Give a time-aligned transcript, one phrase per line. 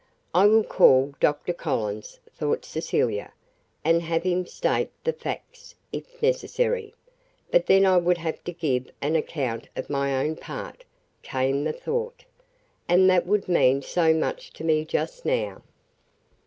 [0.33, 1.53] "I will call Dr.
[1.53, 3.33] Collins," thought Cecilia,
[3.85, 6.95] "and have him state the facts, if necessary.
[7.51, 10.85] But then I would have to give an account of my own part,"
[11.21, 12.25] came the thought,
[12.89, 15.61] "and that would mean so much to me just now."